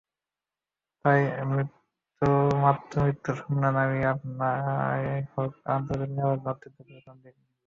তাই 1.05 1.21
মাতৃমৃত্যু 2.61 3.31
শূন্যে 3.39 3.69
নামিয়ে 3.77 4.07
আনাই 4.11 5.03
হোক 5.31 5.51
আন্তর্জাতিক 5.69 6.09
নিরাপদ 6.11 6.39
মাতৃত্ব 6.45 6.77
দিবসের 6.79 7.11
অঙ্গীকার। 7.13 7.45